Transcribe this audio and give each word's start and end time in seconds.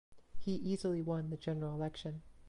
He 0.39 0.53
easily 0.53 0.99
won 1.03 1.29
the 1.29 1.37
general 1.37 1.75
election. 1.75 2.23